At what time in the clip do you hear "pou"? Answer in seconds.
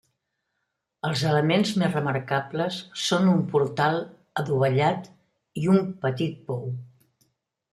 6.49-6.67